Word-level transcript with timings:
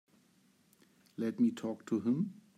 Let 1.15 1.39
me 1.39 1.51
talk 1.51 1.85
to 1.85 1.99
him. 1.99 2.33